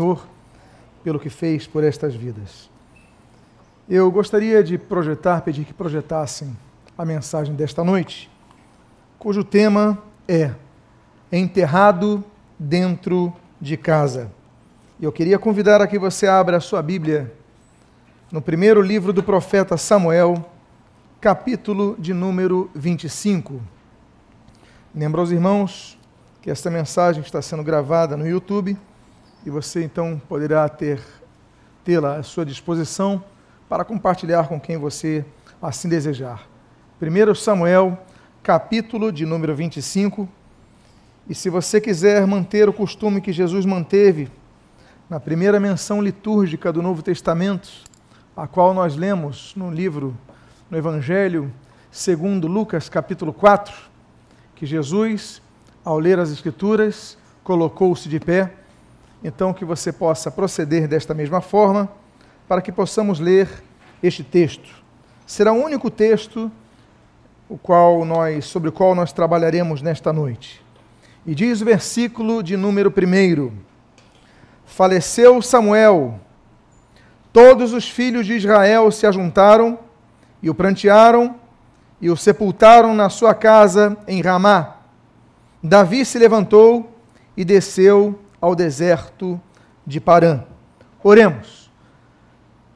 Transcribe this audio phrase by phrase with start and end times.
[0.00, 0.26] Senhor
[1.04, 2.68] pelo que fez por estas vidas.
[3.88, 6.56] Eu gostaria de projetar, pedir que projetassem
[6.98, 8.28] a mensagem desta noite,
[9.20, 9.96] cujo tema
[10.26, 10.50] é
[11.30, 12.24] Enterrado
[12.58, 14.32] dentro de casa.
[15.00, 17.32] Eu queria convidar a que você abra a sua Bíblia
[18.32, 20.44] no primeiro livro do profeta Samuel,
[21.20, 23.62] capítulo de número 25.
[24.92, 25.96] Lembro aos irmãos
[26.42, 28.76] que esta mensagem está sendo gravada no YouTube
[29.44, 31.00] e você então poderá ter
[31.84, 33.22] tê-la à sua disposição
[33.68, 35.24] para compartilhar com quem você
[35.60, 36.46] assim desejar.
[37.00, 37.98] 1 Samuel,
[38.42, 40.28] capítulo de número 25.
[41.28, 44.30] E se você quiser manter o costume que Jesus manteve
[45.08, 47.68] na primeira menção litúrgica do Novo Testamento,
[48.36, 50.16] a qual nós lemos no livro,
[50.70, 51.52] no Evangelho,
[51.90, 53.74] segundo Lucas, capítulo 4,
[54.54, 55.42] que Jesus,
[55.84, 58.63] ao ler as Escrituras, colocou-se de pé.
[59.24, 61.88] Então, que você possa proceder desta mesma forma,
[62.46, 63.48] para que possamos ler
[64.02, 64.68] este texto.
[65.26, 66.52] Será o único texto
[67.48, 70.62] o qual nós, sobre o qual nós trabalharemos nesta noite.
[71.26, 73.50] E diz o versículo de número 1:
[74.66, 76.20] Faleceu Samuel,
[77.32, 79.78] todos os filhos de Israel se ajuntaram
[80.42, 81.36] e o prantearam
[81.98, 84.76] e o sepultaram na sua casa em Ramá.
[85.62, 86.92] Davi se levantou
[87.34, 89.40] e desceu ao deserto
[89.86, 90.44] de Parã.
[91.02, 91.70] Oremos.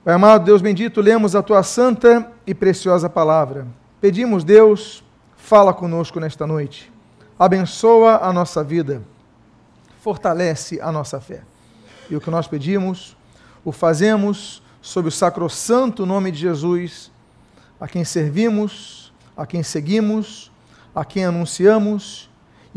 [0.02, 3.66] Pai amado Deus bendito, lemos a tua santa e preciosa palavra.
[4.00, 5.05] Pedimos, Deus,
[5.36, 6.91] fala conosco nesta noite.
[7.39, 9.02] Abençoa a nossa vida.
[10.00, 11.42] Fortalece a nossa fé.
[12.08, 13.14] E o que nós pedimos,
[13.62, 17.12] o fazemos sob o sacrossanto nome de Jesus,
[17.78, 20.50] a quem servimos a quem seguimos,
[20.92, 22.27] a quem anunciamos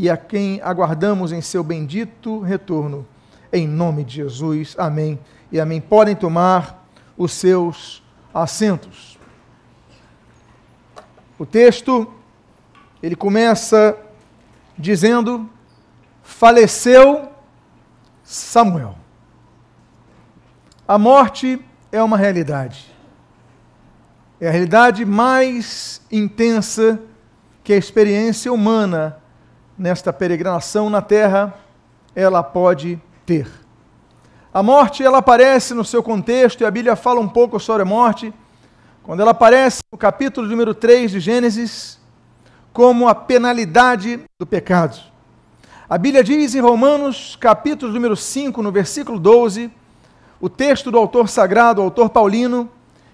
[0.02, 3.08] e a quem aguardamos em seu bendito retorno.
[3.54, 4.76] Em nome de Jesus.
[4.76, 5.20] Amém.
[5.52, 5.80] E amém.
[5.80, 8.02] Podem tomar os seus
[8.34, 9.20] assentos.
[11.38, 12.12] O texto
[13.04, 13.96] ele começa
[14.76, 15.48] dizendo:
[16.24, 17.30] faleceu
[18.24, 18.96] Samuel.
[20.88, 22.92] A morte é uma realidade.
[24.40, 27.00] É a realidade mais intensa
[27.64, 29.21] que a experiência humana
[29.78, 31.54] nesta peregrinação na terra
[32.16, 33.48] ela pode ter.
[34.54, 37.86] A morte ela aparece no seu contexto e a Bíblia fala um pouco sobre a
[37.86, 38.34] morte
[39.04, 42.00] quando ela aparece no capítulo número 3 de Gênesis
[42.74, 45.00] como a penalidade do pecado.
[45.90, 49.72] A Bíblia diz em Romanos, capítulo número 5, no versículo 12,
[50.40, 52.70] o texto do autor sagrado, o autor paulino,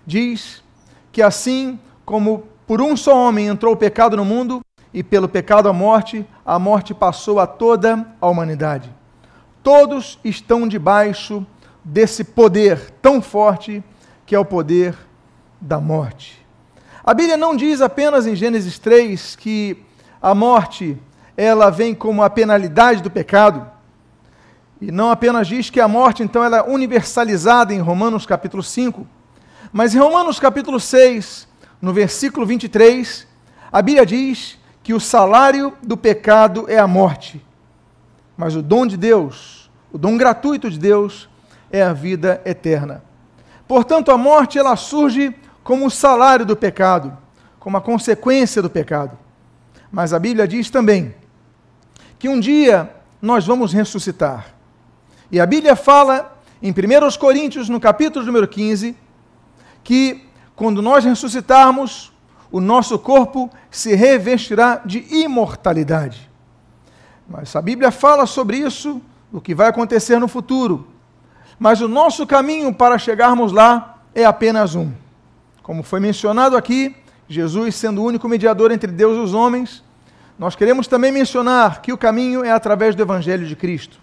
[0.06, 0.64] diz
[1.12, 4.62] que assim como por um só homem entrou o pecado no mundo,
[4.98, 8.92] e pelo pecado a morte, a morte passou a toda a humanidade.
[9.62, 11.46] Todos estão debaixo
[11.84, 13.84] desse poder tão forte
[14.26, 14.98] que é o poder
[15.62, 16.44] da morte.
[17.04, 19.86] A Bíblia não diz apenas em Gênesis 3 que
[20.20, 20.98] a morte
[21.38, 23.70] ela vem como a penalidade do pecado,
[24.82, 29.06] e não apenas diz que a morte então ela é universalizada em Romanos capítulo 5,
[29.72, 31.48] mas em Romanos capítulo 6,
[31.80, 33.28] no versículo 23,
[33.72, 37.46] a Bíblia diz que o salário do pecado é a morte,
[38.38, 41.28] mas o dom de Deus, o dom gratuito de Deus,
[41.70, 43.04] é a vida eterna.
[43.68, 47.18] Portanto, a morte ela surge como o salário do pecado,
[47.60, 49.20] como a consequência do pecado.
[49.92, 51.14] Mas a Bíblia diz também
[52.18, 52.90] que um dia
[53.22, 54.56] nós vamos ressuscitar.
[55.30, 58.96] E a Bíblia fala em 1 Coríntios, no capítulo número 15,
[59.84, 62.14] que quando nós ressuscitarmos,
[62.52, 66.30] o nosso corpo se revestirá de imortalidade.
[67.28, 70.88] Mas a Bíblia fala sobre isso, o que vai acontecer no futuro.
[71.60, 74.92] Mas o nosso caminho para chegarmos lá é apenas um.
[75.62, 76.96] Como foi mencionado aqui,
[77.28, 79.84] Jesus sendo o único mediador entre Deus e os homens,
[80.40, 84.00] nós queremos também mencionar que o caminho é através do Evangelho de Cristo.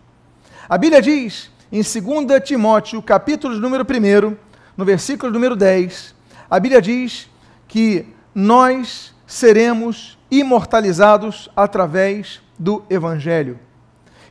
[0.68, 4.36] A Bíblia diz, em 2 Timóteo, capítulo número 1,
[4.76, 6.14] no versículo número 10,
[6.50, 7.30] a Bíblia diz
[7.68, 13.58] que nós seremos imortalizados através do Evangelho.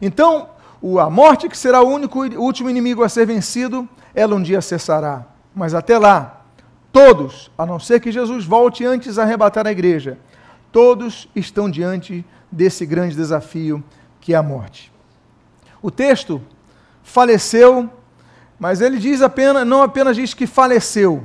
[0.01, 0.49] Então,
[0.99, 4.61] a morte, que será o único o último inimigo a ser vencido, ela um dia
[4.61, 5.25] cessará.
[5.55, 6.41] Mas até lá,
[6.91, 10.17] todos, a não ser que Jesus volte antes a arrebatar a igreja,
[10.71, 13.83] todos estão diante desse grande desafio
[14.19, 14.91] que é a morte.
[15.81, 16.41] O texto
[17.03, 17.89] faleceu
[18.63, 21.23] mas ele diz apenas, não apenas diz que faleceu.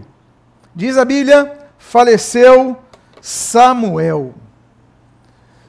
[0.75, 2.77] Diz a Bíblia, faleceu
[3.21, 4.35] Samuel.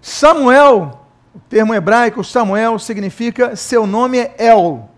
[0.02, 1.00] Samuel,
[1.34, 4.90] o termo hebraico Samuel significa seu nome é El.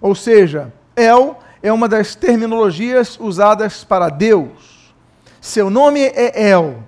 [0.00, 4.94] Ou seja, El é uma das terminologias usadas para Deus.
[5.40, 6.82] Seu nome é El.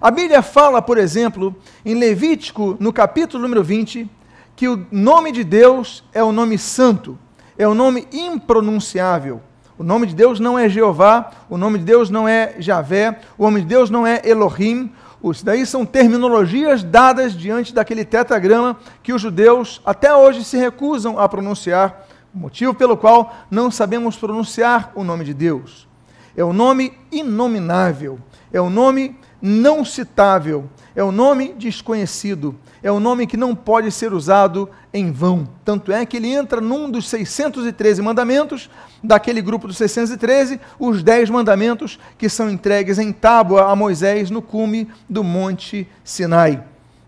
[0.00, 1.54] A Bíblia fala, por exemplo,
[1.84, 4.10] em Levítico, no capítulo número 20,
[4.56, 7.18] que o nome de Deus é o nome santo,
[7.56, 9.40] é o nome impronunciável.
[9.78, 13.44] O nome de Deus não é Jeová, o nome de Deus não é Javé, o
[13.44, 14.92] nome de Deus não é Elohim.
[15.24, 21.18] Isso daí são terminologias dadas diante daquele tetragrama que os judeus até hoje se recusam
[21.18, 25.88] a pronunciar, motivo pelo qual não sabemos pronunciar o nome de Deus.
[26.36, 28.18] É o nome inominável,
[28.52, 33.90] é o nome não citável, é o nome desconhecido, é o nome que não pode
[33.90, 35.48] ser usado em vão.
[35.64, 38.70] Tanto é que ele entra num dos 613 mandamentos,
[39.02, 44.40] daquele grupo dos 613, os 10 mandamentos que são entregues em tábua a Moisés no
[44.40, 46.62] cume do Monte Sinai.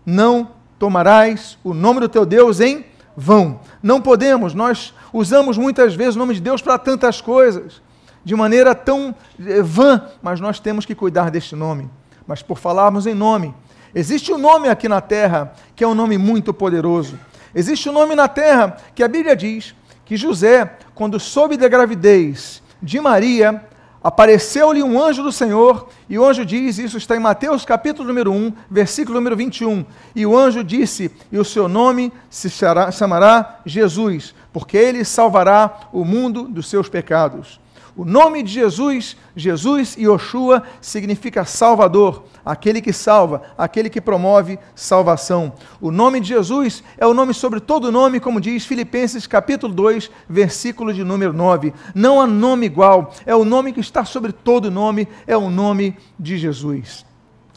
[0.05, 2.83] Não tomarás o nome do teu Deus em
[3.15, 3.61] vão.
[3.81, 7.81] Não podemos, nós usamos muitas vezes o nome de Deus para tantas coisas,
[8.25, 11.89] de maneira tão eh, vã, mas nós temos que cuidar deste nome
[12.27, 13.53] mas por falarmos em nome.
[13.93, 17.17] Existe um nome aqui na terra que é um nome muito poderoso.
[17.53, 19.73] Existe um nome na terra que a Bíblia diz
[20.03, 23.63] que José, quando soube da gravidez de Maria,
[24.03, 28.31] apareceu-lhe um anjo do Senhor, e o anjo diz, isso está em Mateus capítulo número
[28.31, 29.83] 1, versículo número 21,
[30.15, 36.05] e o anjo disse, e o seu nome se chamará Jesus, porque ele salvará o
[36.05, 37.59] mundo dos seus pecados.
[37.97, 44.59] O nome de Jesus, Jesus e Oshua, significa Salvador, aquele que salva, aquele que promove
[44.75, 45.53] salvação.
[45.79, 50.11] O nome de Jesus é o nome sobre todo nome, como diz Filipenses capítulo 2,
[50.27, 51.73] versículo de número 9.
[51.93, 55.97] Não há nome igual, é o nome que está sobre todo nome, é o nome
[56.19, 57.05] de Jesus.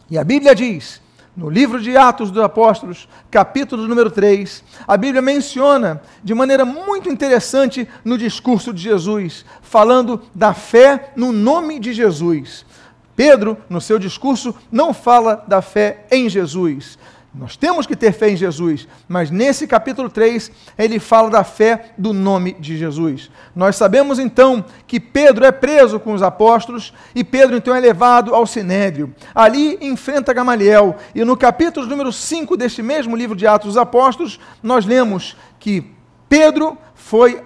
[0.08, 1.02] E a Bíblia diz
[1.38, 7.08] no livro de Atos dos Apóstolos, capítulo número 3, a Bíblia menciona de maneira muito
[7.08, 12.66] interessante no discurso de Jesus, falando da fé no nome de Jesus.
[13.14, 16.98] Pedro, no seu discurso, não fala da fé em Jesus,
[17.34, 21.92] nós temos que ter fé em Jesus, mas nesse capítulo 3 ele fala da fé
[21.98, 23.30] do nome de Jesus.
[23.54, 28.34] Nós sabemos então que Pedro é preso com os apóstolos e Pedro então é levado
[28.34, 29.14] ao sinédrio.
[29.34, 34.40] Ali enfrenta Gamaliel e no capítulo número 5 deste mesmo livro de Atos dos Apóstolos,
[34.62, 35.84] nós lemos que
[36.30, 37.40] Pedro foi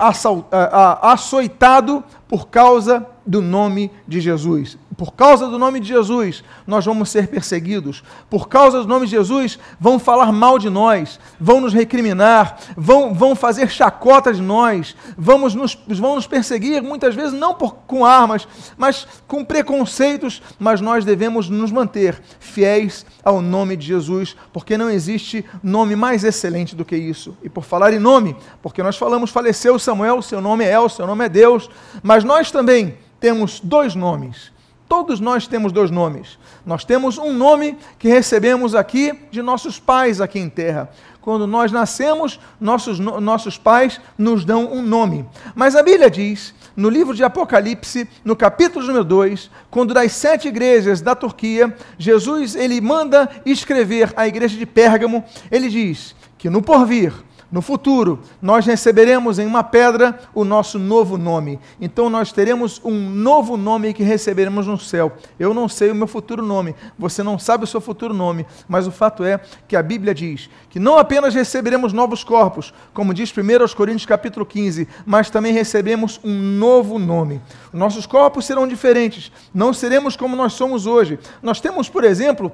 [1.02, 4.78] açoitado por causa do nome de Jesus.
[5.02, 8.04] Por causa do nome de Jesus, nós vamos ser perseguidos.
[8.30, 13.12] Por causa do nome de Jesus, vão falar mal de nós, vão nos recriminar, vão,
[13.12, 18.06] vão fazer chacota de nós, vamos nos, vão nos perseguir, muitas vezes não por, com
[18.06, 18.46] armas,
[18.76, 24.88] mas com preconceitos, mas nós devemos nos manter fiéis ao nome de Jesus, porque não
[24.88, 27.36] existe nome mais excelente do que isso.
[27.42, 31.08] E por falar em nome, porque nós falamos, faleceu Samuel, seu nome é El, seu
[31.08, 31.68] nome é Deus,
[32.04, 34.52] mas nós também temos dois nomes.
[34.92, 36.38] Todos nós temos dois nomes.
[36.66, 40.90] Nós temos um nome que recebemos aqui de nossos pais aqui em terra.
[41.22, 45.26] Quando nós nascemos, nossos, nossos pais nos dão um nome.
[45.54, 50.48] Mas a Bíblia diz, no livro de Apocalipse, no capítulo número 2, quando das sete
[50.48, 56.60] igrejas da Turquia, Jesus ele manda escrever a igreja de Pérgamo, ele diz que no
[56.60, 57.14] porvir
[57.52, 61.60] no futuro, nós receberemos em uma pedra o nosso novo nome.
[61.78, 65.12] Então nós teremos um novo nome que receberemos no céu.
[65.38, 68.86] Eu não sei o meu futuro nome, você não sabe o seu futuro nome, mas
[68.86, 73.30] o fato é que a Bíblia diz que não apenas receberemos novos corpos, como diz
[73.30, 77.38] 1 Coríntios capítulo 15, mas também recebemos um novo nome.
[77.70, 81.18] Nossos corpos serão diferentes, não seremos como nós somos hoje.
[81.42, 82.50] Nós temos, por exemplo,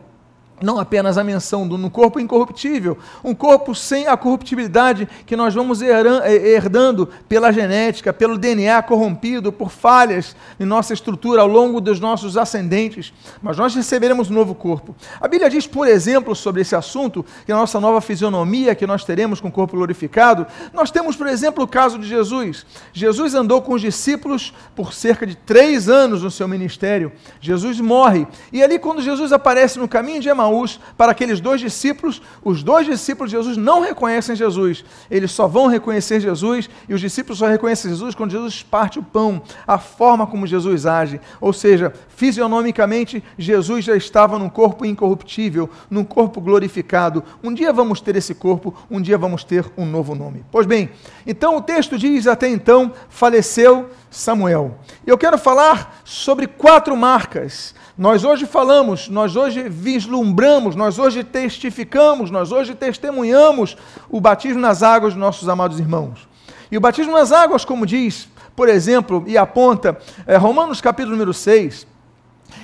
[0.60, 5.54] não apenas a menção do no corpo incorruptível, um corpo sem a corruptibilidade que nós
[5.54, 12.00] vamos herdando pela genética, pelo DNA corrompido, por falhas em nossa estrutura ao longo dos
[12.00, 14.94] nossos ascendentes, mas nós receberemos um novo corpo.
[15.20, 19.04] A Bíblia diz, por exemplo, sobre esse assunto, que a nossa nova fisionomia que nós
[19.04, 22.66] teremos com o corpo glorificado, nós temos, por exemplo, o caso de Jesus.
[22.92, 27.12] Jesus andou com os discípulos por cerca de três anos no seu ministério.
[27.40, 31.60] Jesus morre, e ali quando Jesus aparece no caminho de Emaús, Emaús para aqueles dois
[31.60, 34.84] discípulos, os dois discípulos de Jesus não reconhecem Jesus.
[35.10, 39.02] Eles só vão reconhecer Jesus e os discípulos só reconhecem Jesus quando Jesus parte o
[39.02, 41.20] pão, a forma como Jesus age.
[41.40, 47.22] Ou seja, fisionomicamente, Jesus já estava num corpo incorruptível, num corpo glorificado.
[47.42, 50.44] Um dia vamos ter esse corpo, um dia vamos ter um novo nome.
[50.50, 50.90] Pois bem,
[51.26, 54.78] então o texto diz até então, faleceu Samuel.
[55.06, 62.30] Eu quero falar sobre quatro marcas nós hoje falamos, nós hoje vislumbramos, nós hoje testificamos,
[62.30, 63.76] nós hoje testemunhamos
[64.08, 66.28] o batismo nas águas dos nossos amados irmãos.
[66.70, 71.34] E o batismo nas águas, como diz, por exemplo, e aponta é, Romanos capítulo número
[71.34, 71.88] 6,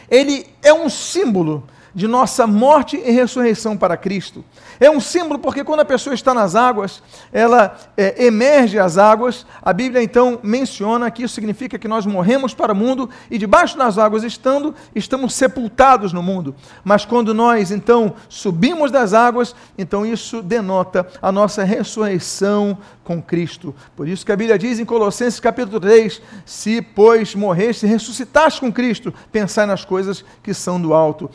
[0.08, 1.64] ele é um símbolo
[1.94, 4.44] de nossa morte e ressurreição para Cristo.
[4.80, 9.46] É um símbolo porque quando a pessoa está nas águas, ela é, emerge as águas.
[9.62, 13.78] A Bíblia então menciona que isso significa que nós morremos para o mundo e debaixo
[13.78, 16.54] das águas estando, estamos sepultados no mundo.
[16.82, 23.74] Mas quando nós então subimos das águas, então isso denota a nossa ressurreição com Cristo.
[23.94, 28.60] Por isso que a Bíblia diz em Colossenses capítulo 3: Se, pois, morreste e ressuscitaste
[28.60, 31.30] com Cristo, pensai nas coisas que são do alto.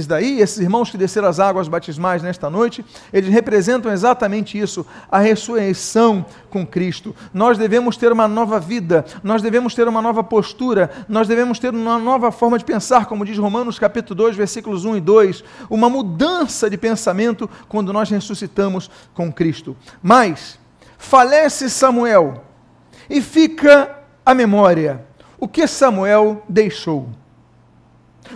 [0.00, 4.86] Esses daí, esses irmãos que desceram as águas batismais nesta noite, eles representam exatamente isso,
[5.10, 7.14] a ressurreição com Cristo.
[7.34, 11.74] Nós devemos ter uma nova vida, nós devemos ter uma nova postura, nós devemos ter
[11.74, 15.90] uma nova forma de pensar, como diz Romanos capítulo 2, versículos 1 e 2, uma
[15.90, 19.76] mudança de pensamento quando nós ressuscitamos com Cristo.
[20.02, 20.58] Mas
[20.96, 22.42] falece Samuel
[23.08, 25.04] e fica a memória.
[25.38, 27.10] O que Samuel deixou?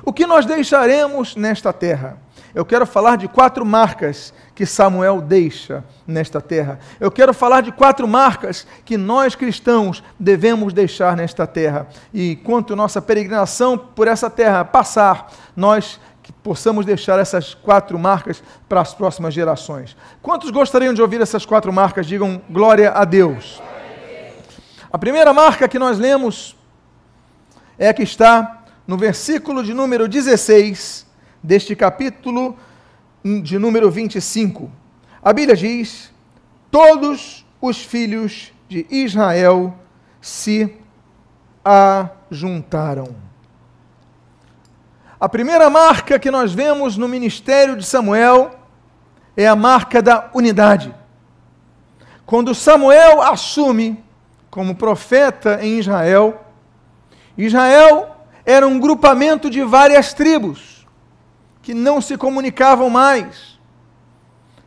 [0.05, 2.19] O que nós deixaremos nesta terra?
[2.55, 6.79] Eu quero falar de quatro marcas que Samuel deixa nesta terra.
[7.01, 11.89] Eu quero falar de quatro marcas que nós cristãos devemos deixar nesta terra.
[12.13, 18.43] E enquanto nossa peregrinação por essa terra passar, nós que possamos deixar essas quatro marcas
[18.67, 19.95] para as próximas gerações.
[20.23, 22.07] Quantos gostariam de ouvir essas quatro marcas?
[22.07, 23.61] Digam glória a Deus.
[24.91, 26.57] A primeira marca que nós lemos
[27.77, 31.07] é a que está no versículo de número 16
[31.43, 32.57] deste capítulo
[33.43, 34.71] de número 25.
[35.23, 36.13] A Bíblia diz:
[36.71, 39.75] Todos os filhos de Israel
[40.21, 40.77] se
[41.65, 43.15] ajuntaram.
[45.19, 48.59] A primeira marca que nós vemos no ministério de Samuel
[49.35, 50.95] é a marca da unidade.
[52.27, 54.03] Quando Samuel assume
[54.51, 56.45] como profeta em Israel,
[57.37, 58.14] Israel
[58.45, 60.87] era um grupamento de várias tribos
[61.63, 63.59] que não se comunicavam mais.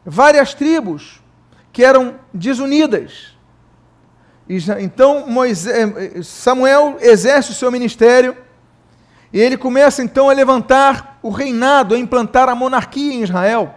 [0.05, 1.21] Várias tribos
[1.71, 3.35] que eram desunidas.
[4.79, 8.35] Então Moisés, Samuel exerce o seu ministério
[9.31, 13.75] e ele começa então a levantar o reinado, a implantar a monarquia em Israel.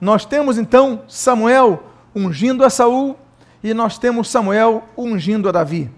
[0.00, 1.84] Nós temos então Samuel
[2.14, 3.16] ungindo a Saul
[3.62, 5.90] e nós temos Samuel ungindo a Davi.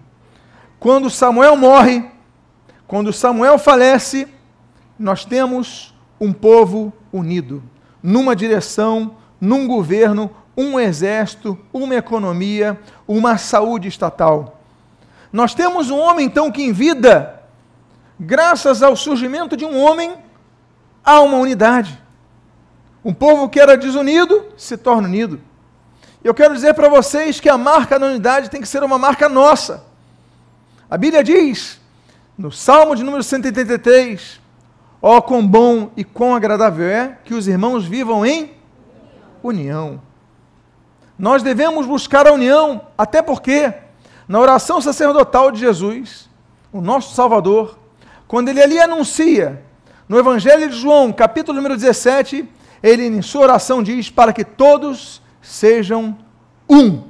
[0.79, 2.14] Quando Samuel morre,
[2.95, 4.29] quando Samuel falece,
[4.97, 7.61] nós temos um povo unido,
[8.01, 14.61] numa direção, num governo, um exército, uma economia, uma saúde estatal.
[15.33, 17.43] Nós temos um homem então que em vida
[18.17, 20.15] graças ao surgimento de um homem,
[21.05, 22.01] há uma unidade.
[23.05, 25.41] Um povo que era desunido se torna unido.
[26.23, 29.29] Eu quero dizer para vocês que a marca da unidade tem que ser uma marca
[29.29, 29.85] nossa.
[30.89, 31.83] A Bíblia diz,
[32.37, 34.41] no Salmo de número 183,
[35.01, 38.53] ó oh, quão bom e quão agradável é que os irmãos vivam em
[39.43, 40.01] união.
[41.17, 43.73] Nós devemos buscar a união, até porque
[44.27, 46.29] na oração sacerdotal de Jesus,
[46.73, 47.79] o nosso Salvador,
[48.27, 49.63] quando ele ali anuncia,
[50.09, 52.49] no Evangelho de João, capítulo número 17,
[52.83, 56.19] ele em sua oração diz: para que todos sejam
[56.69, 57.05] um.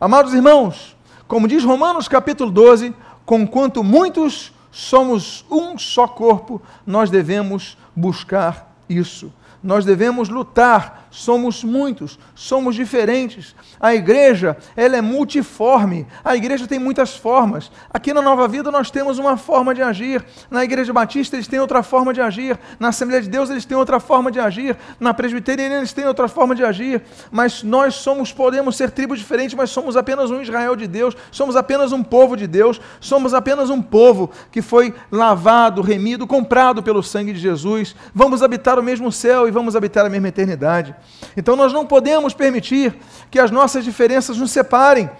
[0.00, 0.96] Amados irmãos,
[1.28, 2.94] como diz Romanos capítulo 12,
[3.28, 9.30] conquanto muitos somos um só corpo, nós devemos buscar isso.
[9.62, 13.54] Nós devemos lutar somos muitos, somos diferentes.
[13.80, 16.06] A igreja, ela é multiforme.
[16.24, 17.70] A igreja tem muitas formas.
[17.92, 20.24] Aqui na Nova Vida nós temos uma forma de agir.
[20.50, 22.58] Na Igreja Batista eles têm outra forma de agir.
[22.78, 24.76] Na Assembleia de Deus eles têm outra forma de agir.
[25.00, 27.02] Na Presbiteriana eles têm outra forma de agir.
[27.30, 31.16] Mas nós somos, podemos ser tribos diferentes, mas somos apenas um Israel de Deus.
[31.30, 32.80] Somos apenas um povo de Deus.
[33.00, 37.94] Somos apenas um povo que foi lavado, remido, comprado pelo sangue de Jesus.
[38.14, 40.94] Vamos habitar o mesmo céu e vamos habitar a mesma eternidade.
[41.36, 42.96] Então nós não podemos permitir
[43.30, 45.10] que as nossas diferenças nos separem.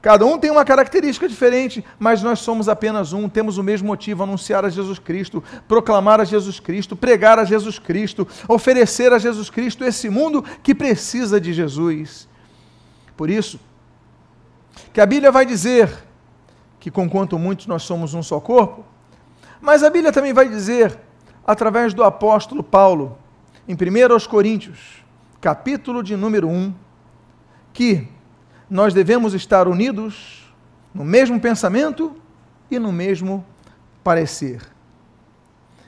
[0.00, 4.22] Cada um tem uma característica diferente, mas nós somos apenas um, temos o mesmo motivo:
[4.22, 9.50] anunciar a Jesus Cristo, proclamar a Jesus Cristo, pregar a Jesus Cristo, oferecer a Jesus
[9.50, 12.28] Cristo esse mundo que precisa de Jesus.
[13.16, 13.58] Por isso,
[14.92, 15.90] que a Bíblia vai dizer
[16.78, 18.84] que, conquanto muitos nós somos um só corpo,
[19.60, 20.96] mas a Bíblia também vai dizer,
[21.44, 23.18] através do apóstolo Paulo,
[23.66, 25.02] em 1 Coríntios,
[25.40, 26.74] capítulo de número 1,
[27.72, 28.08] que
[28.68, 30.52] nós devemos estar unidos
[30.94, 32.16] no mesmo pensamento
[32.70, 33.44] e no mesmo
[34.02, 34.62] parecer.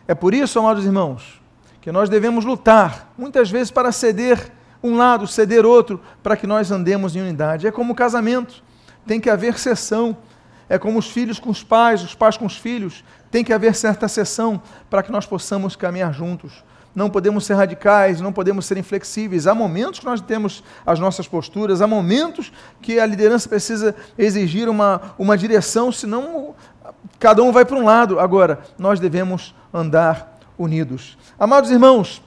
[0.06, 1.40] É por isso, amados irmãos,
[1.80, 4.52] que nós devemos lutar, muitas vezes, para ceder
[4.82, 7.66] um lado, ceder outro, para que nós andemos em unidade.
[7.66, 8.62] É como o casamento.
[9.06, 10.16] tem que haver sessão.
[10.68, 13.02] É como os filhos com os pais, os pais com os filhos.
[13.30, 16.62] Tem que haver certa sessão para que nós possamos caminhar juntos.
[16.98, 19.46] Não podemos ser radicais, não podemos ser inflexíveis.
[19.46, 22.52] Há momentos que nós temos as nossas posturas, há momentos
[22.82, 26.56] que a liderança precisa exigir uma, uma direção, senão
[27.20, 28.18] cada um vai para um lado.
[28.18, 31.16] Agora, nós devemos andar unidos.
[31.38, 32.20] Amados irmãos,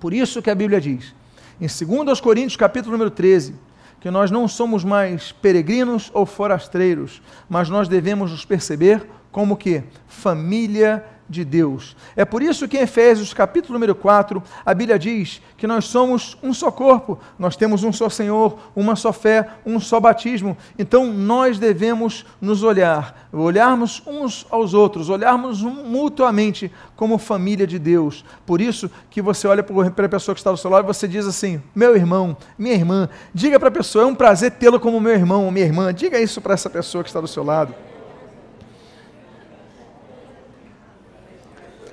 [0.00, 1.14] por isso que a Bíblia diz,
[1.60, 3.54] em 2 Coríntios, capítulo número 13,
[4.00, 9.84] que nós não somos mais peregrinos ou forasteiros, mas nós devemos nos perceber como que
[10.08, 11.96] família de Deus.
[12.16, 16.36] É por isso que em Efésios, capítulo número 4, a Bíblia diz que nós somos
[16.42, 20.56] um só corpo, nós temos um só Senhor, uma só fé, um só batismo.
[20.76, 28.24] Então nós devemos nos olhar, olharmos uns aos outros, olharmos mutuamente como família de Deus.
[28.44, 31.06] Por isso que você olha para a pessoa que está do seu lado e você
[31.06, 35.00] diz assim: meu irmão, minha irmã, diga para a pessoa, é um prazer tê-lo como
[35.00, 37.89] meu irmão ou minha irmã, diga isso para essa pessoa que está do seu lado.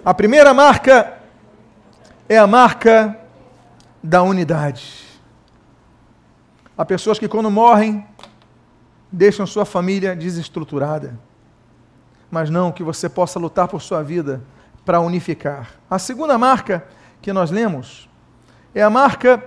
[0.07, 1.17] A primeira marca
[2.29, 3.19] é a marca
[4.01, 5.03] da unidade.
[6.77, 8.07] Há pessoas que, quando morrem,
[9.11, 11.19] deixam sua família desestruturada.
[12.31, 14.41] Mas não que você possa lutar por sua vida
[14.85, 15.71] para unificar.
[15.89, 16.87] A segunda marca
[17.21, 18.09] que nós lemos
[18.73, 19.43] é a marca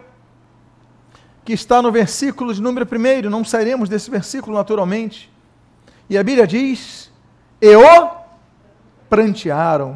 [1.42, 3.30] que está no versículo de número 1.
[3.30, 5.32] Não sairemos desse versículo naturalmente.
[6.06, 7.10] E a Bíblia diz:
[7.62, 8.10] E o
[9.08, 9.94] prantearam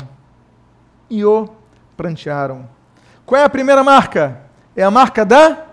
[1.08, 1.49] e o
[1.96, 2.68] prantearam.
[3.25, 4.40] Qual é a primeira marca?
[4.76, 5.66] É a marca da?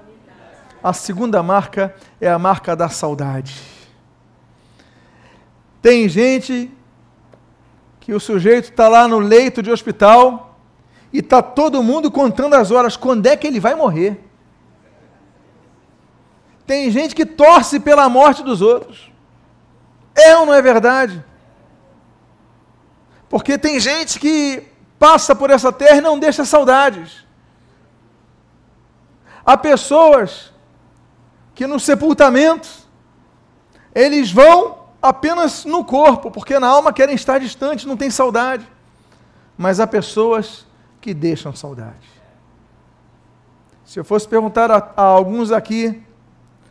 [0.84, 3.56] A segunda marca é a marca da saudade.
[5.82, 6.72] Tem gente
[8.00, 10.58] que o sujeito está lá no leito de hospital
[11.14, 14.24] e está todo mundo contando as horas, quando é que ele vai morrer.
[16.66, 19.12] Tem gente que torce pela morte dos outros.
[20.16, 21.24] É ou não é verdade?
[23.30, 24.71] Porque tem gente que
[25.01, 27.25] passa por essa terra e não deixa saudades.
[29.44, 30.53] Há pessoas
[31.55, 32.70] que no sepultamento
[33.96, 38.72] eles vão apenas no corpo, porque na alma querem estar distantes, não tem saudade.
[39.57, 40.68] Mas há pessoas
[41.01, 42.07] que deixam saudade.
[43.83, 46.00] Se eu fosse perguntar a, a alguns aqui,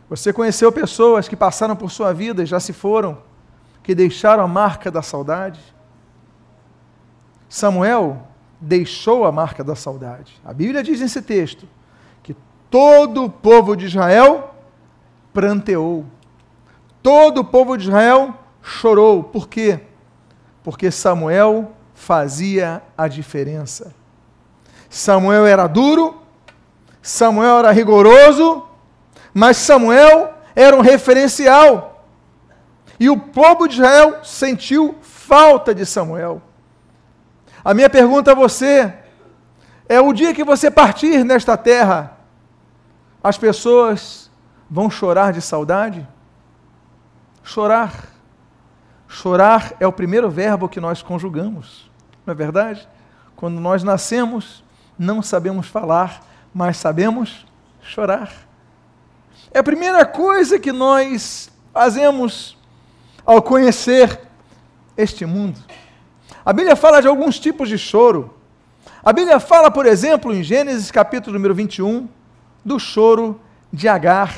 [0.09, 3.17] você conheceu pessoas que passaram por sua vida e já se foram,
[3.83, 5.59] que deixaram a marca da saudade?
[7.51, 8.29] Samuel
[8.61, 10.39] deixou a marca da saudade.
[10.45, 11.67] A Bíblia diz nesse texto
[12.23, 12.33] que
[12.69, 14.55] todo o povo de Israel
[15.33, 16.05] pranteou.
[17.03, 19.21] Todo o povo de Israel chorou.
[19.21, 19.81] Por quê?
[20.63, 23.93] Porque Samuel fazia a diferença.
[24.89, 26.21] Samuel era duro,
[27.01, 28.65] Samuel era rigoroso,
[29.33, 32.05] mas Samuel era um referencial.
[32.97, 36.41] E o povo de Israel sentiu falta de Samuel.
[37.63, 38.93] A minha pergunta a você
[39.87, 42.17] é: o dia que você partir nesta terra,
[43.23, 44.31] as pessoas
[44.69, 46.07] vão chorar de saudade?
[47.43, 48.11] Chorar.
[49.07, 51.91] Chorar é o primeiro verbo que nós conjugamos,
[52.25, 52.87] não é verdade?
[53.35, 54.63] Quando nós nascemos,
[54.97, 56.21] não sabemos falar,
[56.53, 57.45] mas sabemos
[57.81, 58.31] chorar.
[59.51, 62.57] É a primeira coisa que nós fazemos
[63.25, 64.21] ao conhecer
[64.95, 65.59] este mundo.
[66.43, 68.33] A Bíblia fala de alguns tipos de choro.
[69.03, 72.07] A Bíblia fala, por exemplo, em Gênesis capítulo número 21,
[72.65, 73.39] do choro
[73.71, 74.33] de Agar.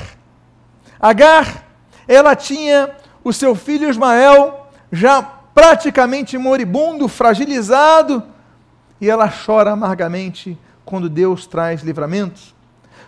[1.00, 1.66] Agar,
[2.06, 8.22] ela tinha o seu filho Ismael já praticamente moribundo, fragilizado,
[9.00, 12.54] e ela chora amargamente quando Deus traz livramentos.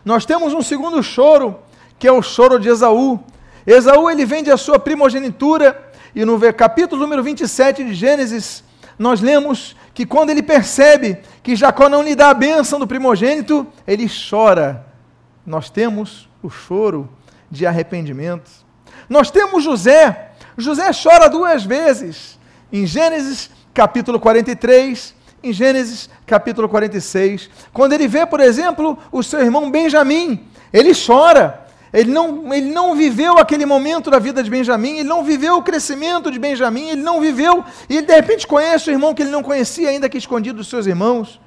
[0.05, 1.59] Nós temos um segundo choro,
[1.99, 3.21] que é o choro de Esaú.
[3.67, 8.65] Esaú ele vende a sua primogenitura, e no capítulo número 27 de Gênesis,
[8.99, 13.67] nós lemos que quando ele percebe que Jacó não lhe dá a bênção do primogênito,
[13.87, 14.87] ele chora.
[15.45, 17.09] Nós temos o choro
[17.51, 18.51] de arrependimento.
[19.09, 20.33] Nós temos José.
[20.57, 22.39] José chora duas vezes.
[22.73, 27.51] Em Gênesis capítulo 43, em Gênesis capítulo 46.
[27.73, 31.66] Quando ele vê, por exemplo, o seu irmão Benjamim, ele chora.
[31.97, 35.63] Ele não, ele não viveu aquele momento da vida de Benjamim, ele não viveu o
[35.63, 39.31] crescimento de Benjamim, ele não viveu, e ele de repente conhece o irmão que ele
[39.31, 41.41] não conhecia, ainda que escondido dos seus irmãos.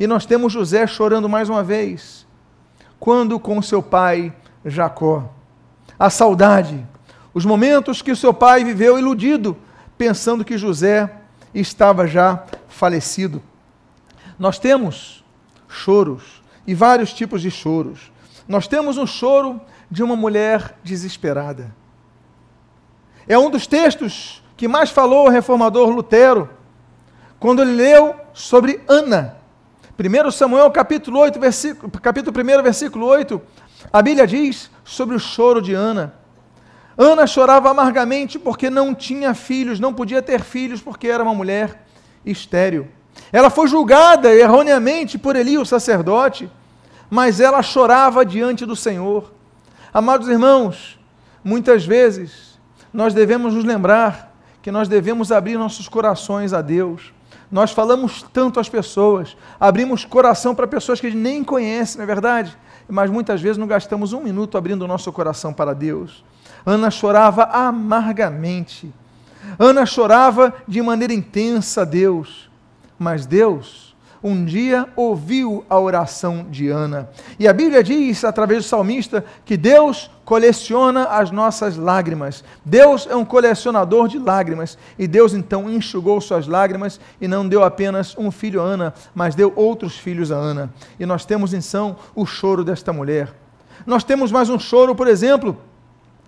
[0.00, 2.26] E nós temos José chorando mais uma vez,
[2.98, 4.34] quando com seu pai
[4.64, 5.30] Jacó.
[5.98, 6.86] A saudade,
[7.34, 9.54] os momentos que o seu pai viveu iludido,
[9.98, 11.12] pensando que José
[11.54, 13.42] estava já falecido.
[14.38, 15.22] Nós temos
[15.68, 18.11] choros e vários tipos de choros.
[18.46, 21.74] Nós temos um choro de uma mulher desesperada.
[23.26, 26.48] É um dos textos que mais falou o reformador Lutero,
[27.38, 29.36] quando ele leu sobre Ana.
[29.98, 33.40] 1 Samuel capítulo 8, versículo, capítulo 1, versículo 8,
[33.92, 36.14] a Bíblia diz sobre o choro de Ana.
[36.96, 41.84] Ana chorava amargamente porque não tinha filhos, não podia ter filhos porque era uma mulher
[42.24, 42.88] estéril.
[43.32, 46.50] Ela foi julgada erroneamente por Eli, o sacerdote,
[47.12, 49.34] mas ela chorava diante do Senhor.
[49.92, 50.98] Amados irmãos,
[51.44, 52.58] muitas vezes
[52.90, 57.12] nós devemos nos lembrar que nós devemos abrir nossos corações a Deus.
[57.50, 62.04] Nós falamos tanto às pessoas, abrimos coração para pessoas que a gente nem conhece, não
[62.04, 62.56] é verdade?
[62.88, 66.24] Mas muitas vezes não gastamos um minuto abrindo o nosso coração para Deus.
[66.64, 68.90] Ana chorava amargamente.
[69.58, 72.50] Ana chorava de maneira intensa a Deus.
[72.98, 73.81] Mas Deus
[74.22, 77.10] um dia ouviu a oração de Ana.
[77.38, 82.44] E a Bíblia diz, através do salmista, que Deus coleciona as nossas lágrimas.
[82.64, 84.78] Deus é um colecionador de lágrimas.
[84.98, 89.34] E Deus então enxugou suas lágrimas e não deu apenas um filho a Ana, mas
[89.34, 90.72] deu outros filhos a Ana.
[91.00, 93.34] E nós temos então o choro desta mulher.
[93.84, 95.58] Nós temos mais um choro, por exemplo,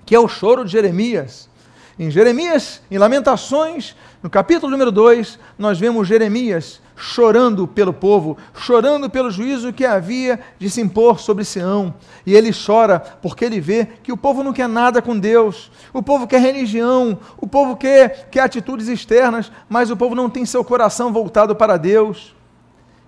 [0.04, 1.48] que é o choro de Jeremias.
[1.96, 9.10] Em Jeremias, em Lamentações, no capítulo número 2, nós vemos Jeremias chorando pelo povo, chorando
[9.10, 11.94] pelo juízo que havia de se impor sobre Sião.
[12.24, 16.02] E ele chora porque ele vê que o povo não quer nada com Deus, o
[16.02, 20.64] povo quer religião, o povo quer, quer atitudes externas, mas o povo não tem seu
[20.64, 22.34] coração voltado para Deus.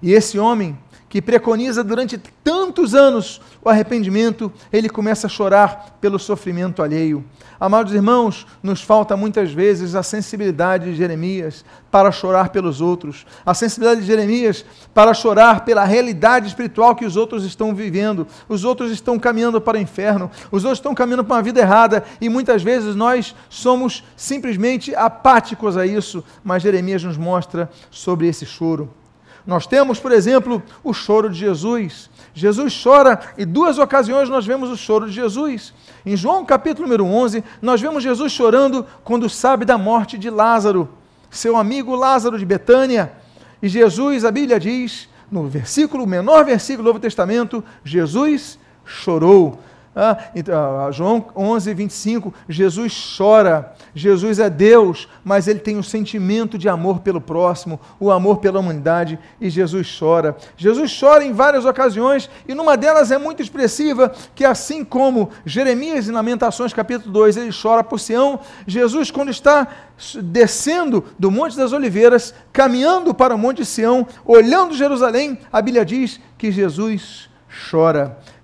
[0.03, 6.19] E esse homem, que preconiza durante tantos anos o arrependimento, ele começa a chorar pelo
[6.19, 7.25] sofrimento alheio.
[7.59, 13.55] Amados irmãos, nos falta muitas vezes a sensibilidade de Jeremias para chorar pelos outros, a
[13.55, 18.27] sensibilidade de Jeremias para chorar pela realidade espiritual que os outros estão vivendo.
[18.49, 22.05] Os outros estão caminhando para o inferno, os outros estão caminhando para uma vida errada
[22.21, 28.45] e muitas vezes nós somos simplesmente apáticos a isso, mas Jeremias nos mostra sobre esse
[28.45, 28.91] choro.
[29.47, 32.11] Nós temos, por exemplo, o choro de Jesus.
[32.35, 35.73] Jesus chora, e duas ocasiões nós vemos o choro de Jesus.
[36.05, 40.89] Em João capítulo número 11, nós vemos Jesus chorando quando sabe da morte de Lázaro,
[41.31, 43.13] seu amigo Lázaro de Betânia.
[43.63, 49.61] E Jesus, a Bíblia diz, no versículo, menor versículo do Novo Testamento, Jesus chorou.
[49.99, 53.73] Ah, então, João 11, 25, Jesus chora.
[53.95, 58.61] Jesus é Deus, mas ele tem um sentimento de amor pelo próximo, o amor pela
[58.61, 60.37] humanidade, e Jesus chora.
[60.55, 66.07] Jesus chora em várias ocasiões, e numa delas é muito expressiva, que assim como Jeremias
[66.07, 69.67] em Lamentações capítulo 2, ele chora por Sião, Jesus quando está
[70.23, 76.21] descendo do Monte das Oliveiras, caminhando para o Monte Sião, olhando Jerusalém, a Bíblia diz
[76.37, 77.36] que Jesus chora.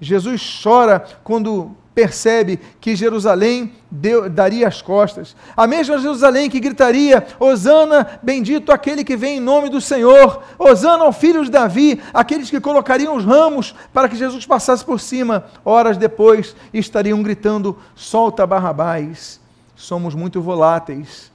[0.01, 5.37] Jesus chora quando percebe que Jerusalém deu, daria as costas.
[5.57, 10.42] A mesma Jerusalém que gritaria: Hosana, bendito aquele que vem em nome do Senhor.
[10.59, 15.01] Hosana ao filho de Davi, aqueles que colocariam os ramos para que Jesus passasse por
[15.01, 15.44] cima.
[15.64, 19.40] Horas depois estariam gritando: Solta Barrabás.
[19.77, 21.31] Somos muito voláteis.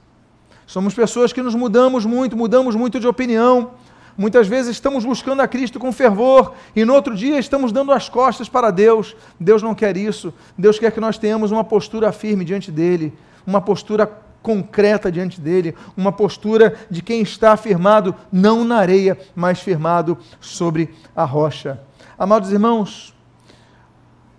[0.66, 3.70] Somos pessoas que nos mudamos muito, mudamos muito de opinião.
[4.18, 8.08] Muitas vezes estamos buscando a Cristo com fervor e no outro dia estamos dando as
[8.08, 9.14] costas para Deus.
[9.38, 10.34] Deus não quer isso.
[10.58, 14.10] Deus quer que nós tenhamos uma postura firme diante dele, uma postura
[14.42, 20.92] concreta diante dele, uma postura de quem está firmado não na areia, mas firmado sobre
[21.14, 21.80] a rocha.
[22.18, 23.14] Amados irmãos,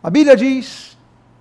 [0.04, 0.98] a Bíblia diz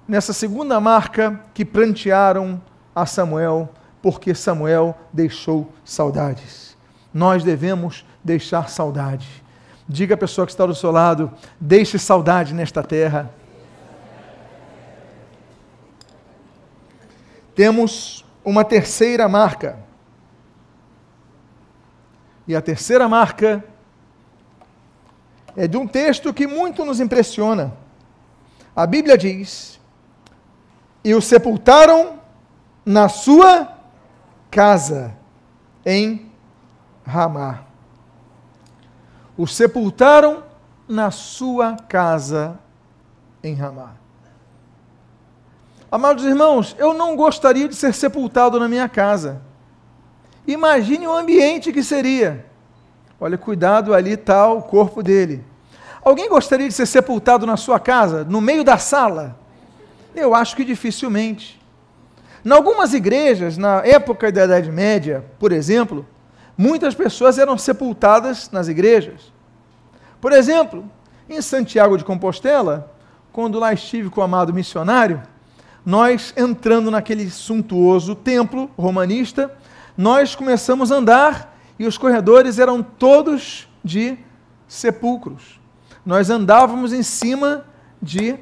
[0.07, 2.63] nessa segunda marca que prantearam
[2.95, 3.69] a Samuel,
[4.01, 6.77] porque Samuel deixou saudades.
[7.13, 9.29] Nós devemos deixar saudade.
[9.89, 13.31] Diga à pessoa que está do seu lado: deixe saudade nesta terra.
[17.55, 19.79] Temos uma terceira marca.
[22.47, 23.65] E a terceira marca
[25.57, 27.73] é de um texto que muito nos impressiona.
[28.77, 29.81] A Bíblia diz:
[31.03, 32.21] E o sepultaram
[32.85, 33.75] na sua
[34.51, 35.15] casa,
[35.85, 36.31] em
[37.05, 37.68] Ramá
[39.39, 40.43] o sepultaram
[40.89, 42.59] na sua casa
[43.43, 43.93] em Ramá.
[45.91, 49.41] Amados irmãos, eu não gostaria de ser sepultado na minha casa.
[50.45, 52.45] Imagine o ambiente que seria.
[53.21, 55.45] Olha, cuidado, ali está o corpo dele.
[56.03, 59.39] Alguém gostaria de ser sepultado na sua casa, no meio da sala?
[60.15, 61.61] Eu acho que dificilmente.
[62.45, 66.05] Em algumas igrejas, na época da Idade Média, por exemplo,
[66.59, 69.33] muitas pessoas eram sepultadas nas igrejas.
[70.21, 70.85] Por exemplo,
[71.31, 72.93] em Santiago de Compostela,
[73.33, 75.23] quando lá estive com o amado missionário,
[75.87, 79.57] nós entrando naquele suntuoso templo romanista,
[79.97, 84.19] nós começamos a andar e os corredores eram todos de
[84.67, 85.61] sepulcros.
[86.05, 87.65] Nós andávamos em cima
[88.03, 88.37] de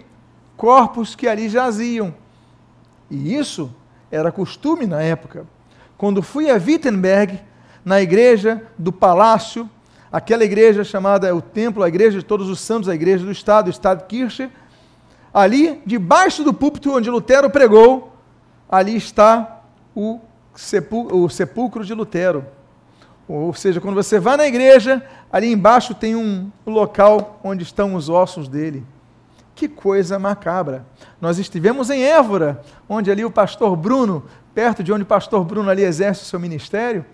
[0.57, 2.15] corpos que ali jaziam.
[3.11, 3.73] E isso
[4.11, 5.47] era costume na época.
[5.99, 7.41] Quando fui a Wittenberg,
[7.87, 9.71] na igreja do palácio,
[10.11, 13.69] aquela igreja chamada o templo, a igreja de todos os santos, a igreja do Estado,
[13.69, 14.51] o Estado Kirche,
[15.33, 18.13] ali, debaixo do púlpito onde Lutero pregou,
[18.69, 19.63] ali está
[19.95, 20.19] o,
[21.13, 22.45] o sepulcro de Lutero.
[23.29, 28.09] Ou seja, quando você vai na igreja, ali embaixo tem um local onde estão os
[28.09, 28.85] ossos dele.
[29.55, 30.85] Que coisa macabra.
[31.21, 35.71] Nós estivemos em Évora, onde ali o pastor Bruno, perto de onde o pastor Bruno
[35.71, 37.05] ali exerce o seu ministério.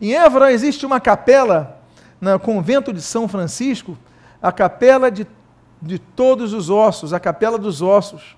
[0.00, 1.80] Em Évora existe uma capela,
[2.20, 3.98] no convento de São Francisco,
[4.40, 5.26] a capela de,
[5.80, 8.36] de todos os ossos, a capela dos ossos.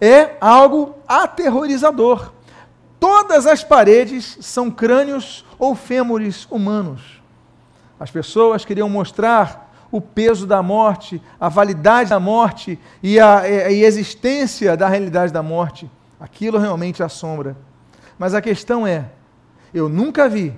[0.00, 2.32] É algo aterrorizador.
[2.98, 7.22] Todas as paredes são crânios ou fêmures humanos.
[8.00, 13.70] As pessoas queriam mostrar o peso da morte, a validade da morte e a, a
[13.70, 15.88] existência da realidade da morte.
[16.18, 17.56] Aquilo realmente assombra.
[18.18, 19.10] Mas a questão é:
[19.72, 20.52] eu nunca vi,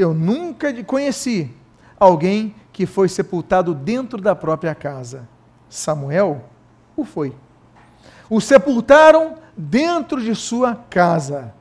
[0.00, 1.50] eu nunca conheci
[1.98, 5.28] alguém que foi sepultado dentro da própria casa.
[5.68, 6.44] Samuel
[6.96, 7.34] o foi.
[8.28, 11.52] O sepultaram dentro de sua casa.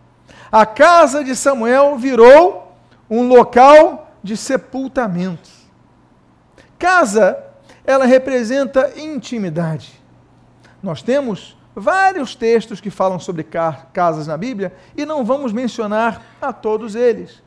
[0.52, 2.73] A casa de Samuel virou
[3.10, 5.49] um local de sepultamento.
[6.78, 7.43] Casa,
[7.86, 10.02] ela representa intimidade.
[10.82, 16.54] Nós temos vários textos que falam sobre casas na Bíblia e não vamos mencionar a
[16.54, 17.41] todos eles.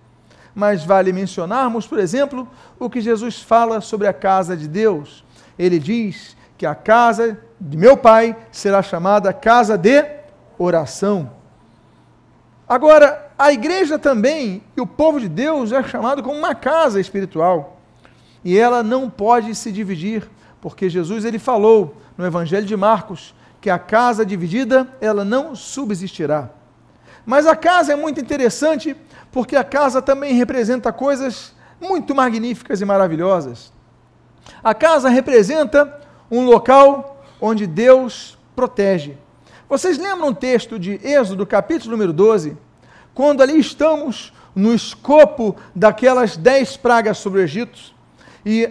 [0.54, 5.24] Mas vale mencionarmos, por exemplo, o que Jesus fala sobre a casa de Deus.
[5.58, 10.04] Ele diz que a casa de meu Pai será chamada casa de
[10.58, 11.30] oração.
[12.68, 17.80] Agora, a igreja também e o povo de Deus é chamado como uma casa espiritual
[18.44, 20.28] e ela não pode se dividir,
[20.60, 26.50] porque Jesus ele falou no Evangelho de Marcos que a casa dividida ela não subsistirá.
[27.24, 28.96] Mas a casa é muito interessante
[29.30, 33.72] porque a casa também representa coisas muito magníficas e maravilhosas.
[34.62, 39.16] A casa representa um local onde Deus protege.
[39.68, 42.56] Vocês lembram o texto de Êxodo, capítulo número 12,
[43.14, 47.80] quando ali estamos no escopo daquelas dez pragas sobre o Egito?
[48.44, 48.70] E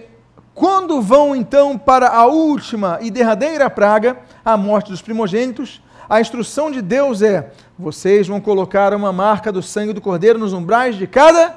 [0.54, 5.82] quando vão então para a última e derradeira praga, a morte dos primogênitos,
[6.12, 10.52] a instrução de Deus é: vocês vão colocar uma marca do sangue do cordeiro nos
[10.52, 11.56] umbrais de cada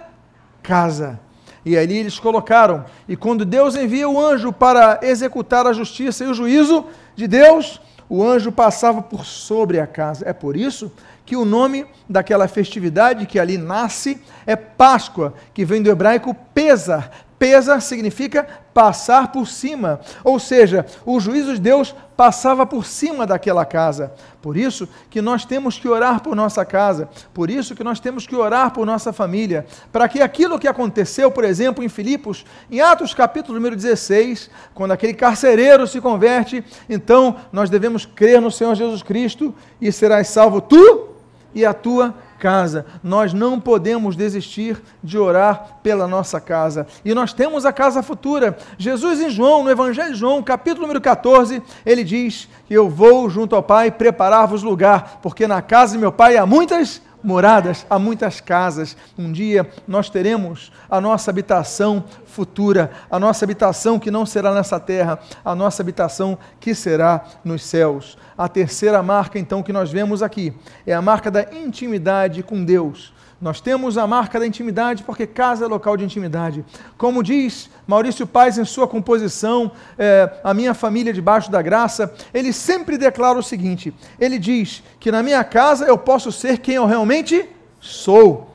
[0.63, 1.19] casa.
[1.67, 2.85] E ali eles colocaram.
[3.09, 6.85] E quando Deus envia o anjo para executar a justiça e o juízo
[7.17, 10.25] de Deus, o anjo passava por sobre a casa.
[10.25, 10.93] É por isso
[11.27, 17.11] que o nome daquela festividade que ali nasce é Páscoa, que vem do hebraico pesa,
[17.39, 23.65] Pesa significa passar por cima, ou seja, o juízo de Deus passava por cima daquela
[23.65, 24.13] casa.
[24.41, 28.27] Por isso que nós temos que orar por nossa casa, por isso que nós temos
[28.27, 32.81] que orar por nossa família, para que aquilo que aconteceu, por exemplo, em Filipos, em
[32.81, 38.75] Atos capítulo número 16, quando aquele carcereiro se converte, então nós devemos crer no Senhor
[38.75, 41.15] Jesus Cristo e serás salvo tu
[41.55, 42.85] e a tua casa.
[43.03, 46.87] Nós não podemos desistir de orar pela nossa casa.
[47.03, 48.55] E nós temos a casa futura.
[48.77, 53.57] Jesus em João, no Evangelho de João, capítulo número 14, ele diz eu vou junto
[53.57, 58.41] ao Pai preparar-vos lugar, porque na casa de meu Pai há muitas moradas, há muitas
[58.41, 58.95] casas.
[59.19, 64.79] Um dia nós teremos a nossa habitação futura, a nossa habitação que não será nessa
[64.79, 68.19] terra, a nossa habitação que será nos céus.
[68.37, 70.53] A terceira marca, então, que nós vemos aqui
[70.87, 73.14] é a marca da intimidade com Deus.
[73.41, 76.65] Nós temos a marca da intimidade porque casa é local de intimidade.
[76.97, 82.53] Como diz Maurício Paz em sua composição, é, A Minha Família Debaixo da Graça, ele
[82.53, 86.87] sempre declara o seguinte: ele diz que na minha casa eu posso ser quem eu
[86.87, 87.49] realmente
[87.81, 88.51] sou.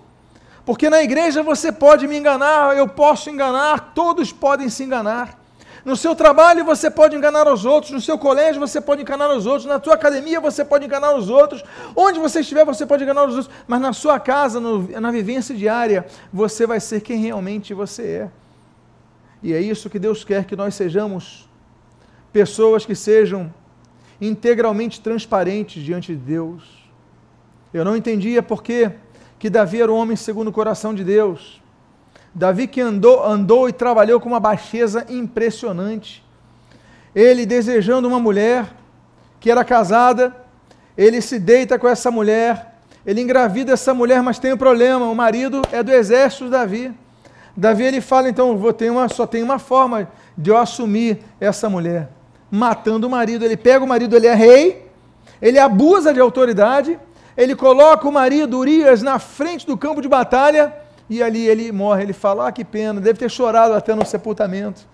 [0.66, 5.39] Porque na igreja você pode me enganar, eu posso enganar, todos podem se enganar.
[5.86, 9.46] No seu trabalho você pode enganar os outros, no seu colégio você pode enganar os
[9.46, 11.64] outros, na sua academia você pode enganar os outros,
[11.96, 15.56] onde você estiver você pode enganar os outros, mas na sua casa, no, na vivência
[15.56, 18.30] diária, você vai ser quem realmente você é.
[19.42, 21.50] E é isso que Deus quer que nós sejamos
[22.32, 23.54] pessoas que sejam
[24.20, 26.64] integralmente transparentes diante de Deus.
[27.74, 28.92] Eu não entendia por que,
[29.50, 31.62] Davi era o homem segundo o coração de Deus.
[32.34, 36.24] Davi que andou, andou e trabalhou com uma baixeza impressionante.
[37.16, 38.68] Ele desejando uma mulher
[39.40, 40.36] que era casada,
[40.98, 45.16] ele se deita com essa mulher, ele engravida essa mulher, mas tem um problema, o
[45.16, 46.94] marido é do exército de Davi.
[47.56, 51.70] Davi ele fala, então, vou ter uma, só tem uma forma de eu assumir essa
[51.70, 52.10] mulher,
[52.52, 53.44] matando o marido.
[53.44, 54.90] Ele pega o marido, ele é rei,
[55.42, 57.00] ele abusa de autoridade,
[57.36, 60.74] ele coloca o marido Urias na frente do campo de batalha
[61.10, 62.04] e ali ele morre.
[62.04, 64.88] Ele fala: Ah, que pena, deve ter chorado até no sepultamento.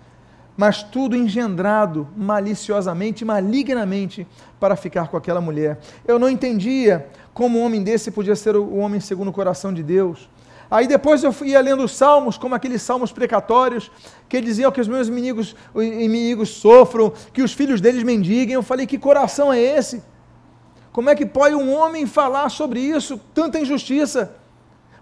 [0.56, 4.26] Mas tudo engendrado maliciosamente, malignamente,
[4.58, 5.78] para ficar com aquela mulher.
[6.06, 9.82] Eu não entendia como um homem desse podia ser o homem segundo o coração de
[9.82, 10.30] Deus.
[10.70, 13.90] Aí depois eu ia lendo os salmos, como aqueles salmos precatórios,
[14.28, 18.54] que diziam que os meus inimigos, inimigos sofram, que os filhos deles mendiguem.
[18.54, 20.02] Eu falei, que coração é esse?
[20.92, 23.20] Como é que pode um homem falar sobre isso?
[23.34, 24.34] Tanta injustiça.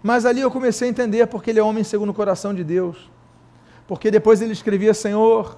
[0.05, 3.09] Mas ali eu comecei a entender porque ele é homem segundo o coração de Deus.
[3.87, 5.57] Porque depois ele escrevia: Senhor,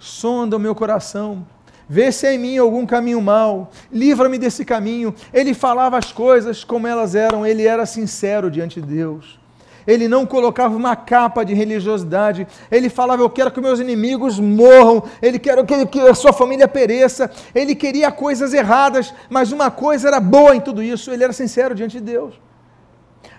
[0.00, 1.46] sonda o meu coração,
[1.88, 5.14] vê se há em mim algum caminho mau, livra-me desse caminho.
[5.32, 9.38] Ele falava as coisas como elas eram, ele era sincero diante de Deus.
[9.86, 15.04] Ele não colocava uma capa de religiosidade, ele falava: Eu quero que meus inimigos morram,
[15.22, 20.08] ele quer que, que a sua família pereça, ele queria coisas erradas, mas uma coisa
[20.08, 22.47] era boa em tudo isso, ele era sincero diante de Deus.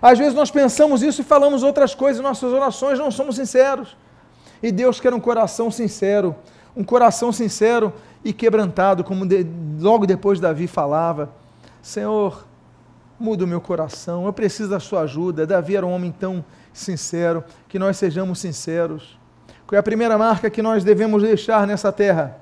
[0.00, 3.96] Às vezes nós pensamos isso e falamos outras coisas, nossas orações não somos sinceros.
[4.62, 6.34] E Deus quer um coração sincero,
[6.76, 7.92] um coração sincero
[8.24, 9.46] e quebrantado, como de,
[9.78, 11.30] logo depois Davi falava:
[11.82, 12.46] Senhor,
[13.18, 15.46] muda o meu coração, eu preciso da sua ajuda.
[15.46, 19.18] Davi era um homem tão sincero, que nós sejamos sinceros.
[19.66, 22.38] Qual é a primeira marca que nós devemos deixar nessa terra?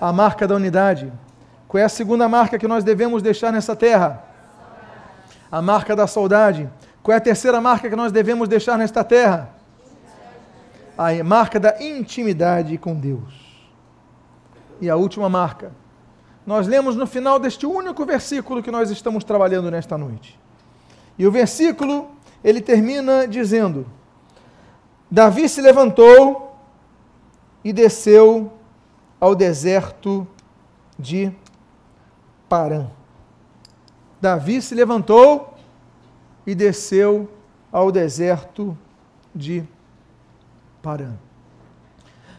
[0.00, 1.12] A marca da unidade.
[1.66, 4.27] Qual é a segunda marca que nós devemos deixar nessa terra?
[5.50, 6.68] A marca da saudade.
[7.02, 9.54] Qual é a terceira marca que nós devemos deixar nesta terra?
[10.96, 13.48] A marca da intimidade com Deus.
[14.80, 15.72] E a última marca,
[16.46, 20.38] nós lemos no final deste único versículo que nós estamos trabalhando nesta noite.
[21.18, 22.10] E o versículo,
[22.42, 23.86] ele termina dizendo:
[25.10, 26.56] Davi se levantou
[27.64, 28.52] e desceu
[29.20, 30.26] ao deserto
[30.98, 31.32] de
[32.48, 32.86] Parã.
[34.20, 35.54] Davi se levantou
[36.46, 37.30] e desceu
[37.70, 38.76] ao deserto
[39.34, 39.64] de
[40.82, 41.12] Parã.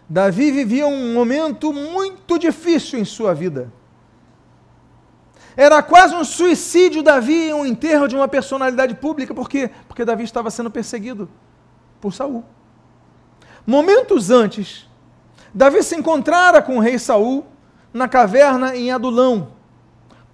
[0.07, 3.71] Davi vivia um momento muito difícil em sua vida.
[5.55, 9.69] Era quase um suicídio Davi, um enterro de uma personalidade pública, por quê?
[9.87, 11.29] Porque Davi estava sendo perseguido
[12.01, 12.43] por Saul.
[13.67, 14.89] Momentos antes,
[15.53, 17.45] Davi se encontrara com o rei Saul
[17.93, 19.51] na caverna em Adulão,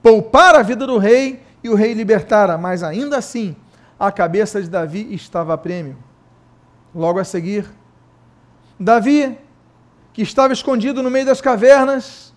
[0.06, 3.56] poupara a vida do rei e o rei libertara, mas ainda assim
[4.00, 5.98] a cabeça de Davi estava a prêmio.
[6.94, 7.68] Logo a seguir,
[8.80, 9.36] Davi,
[10.13, 12.32] que estava escondido no meio das cavernas,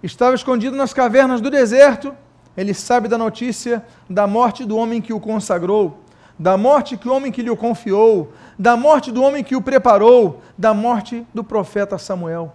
[0.00, 2.14] estava escondido nas cavernas do deserto,
[2.56, 5.98] ele sabe da notícia da morte do homem que o consagrou,
[6.38, 9.60] da morte que o homem que lhe o confiou, da morte do homem que o
[9.60, 12.54] preparou, da morte do profeta Samuel.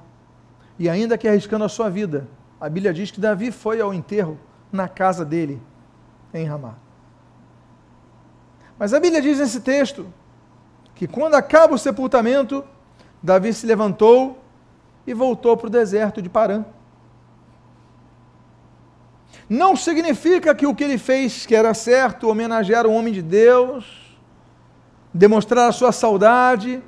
[0.79, 2.29] E ainda que arriscando a sua vida,
[2.61, 4.39] a Bíblia diz que Davi foi ao enterro
[4.73, 5.61] na casa dele,
[6.33, 6.73] em Ramá.
[8.77, 10.11] Mas a Bíblia diz nesse texto
[10.93, 12.65] que quando acaba o sepultamento,
[13.21, 14.43] Davi se levantou
[15.07, 16.65] e voltou para o deserto de Parã
[19.53, 24.17] não significa que o que ele fez que era certo, homenagear o homem de Deus,
[25.13, 26.81] demonstrar a sua saudade,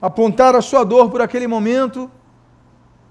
[0.00, 2.10] apontar a sua dor por aquele momento,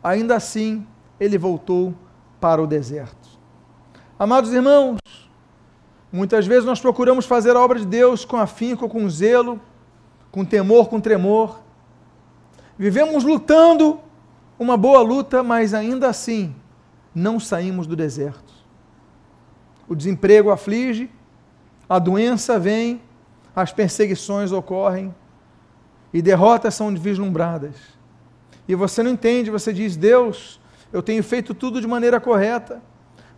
[0.03, 0.85] ainda assim
[1.19, 1.93] ele voltou
[2.39, 3.18] para o deserto.
[4.19, 4.99] Amados irmãos,
[6.11, 9.61] muitas vezes nós procuramos fazer a obra de Deus com afinco, com zelo,
[10.29, 11.61] com temor, com tremor.
[12.77, 13.97] Vivemos lutando
[14.59, 16.53] uma boa luta, mas ainda assim
[17.15, 18.53] não saímos do deserto.
[19.87, 21.09] O desemprego aflige,
[21.87, 23.01] a doença vem,
[23.55, 25.15] as perseguições ocorrem
[26.13, 27.77] e derrotas são vislumbradas.
[28.67, 30.59] E você não entende, você diz: Deus,
[30.91, 32.81] eu tenho feito tudo de maneira correta,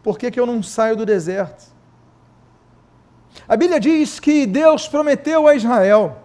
[0.03, 1.71] por que, que eu não saio do deserto?
[3.47, 6.21] A Bíblia diz que Deus prometeu a Israel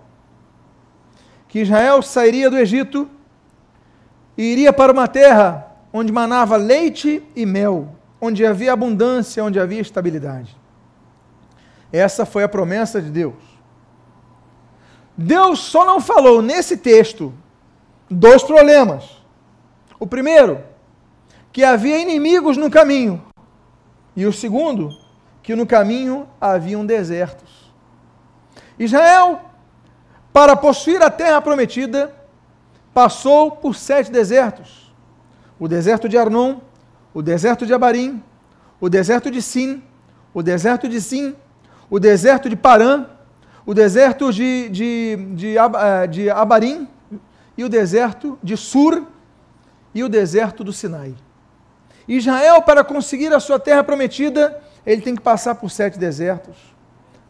[1.56, 3.08] que Israel sairia do Egito
[4.36, 9.80] e iria para uma terra onde manava leite e mel, onde havia abundância, onde havia
[9.80, 10.54] estabilidade.
[11.90, 13.42] Essa foi a promessa de Deus.
[15.16, 17.32] Deus só não falou nesse texto
[18.10, 19.22] dois problemas.
[19.98, 20.62] O primeiro,
[21.50, 23.24] que havia inimigos no caminho.
[24.16, 24.96] E o segundo,
[25.42, 27.72] que no caminho haviam desertos.
[28.78, 29.42] Israel,
[30.32, 32.14] para possuir a terra prometida,
[32.92, 34.86] passou por sete desertos
[35.58, 36.58] o deserto de Arnon,
[37.14, 38.22] o deserto de Abarim,
[38.80, 39.82] o deserto de Sim,
[40.34, 41.34] o deserto de Sim,
[41.88, 43.06] o deserto de Parã,
[43.64, 46.86] o deserto de, de, de, eh, de Abarim
[47.56, 49.06] e o deserto de Sur
[49.94, 51.14] e o deserto do Sinai.
[52.08, 56.56] Israel, para conseguir a sua terra prometida, ele tem que passar por sete desertos.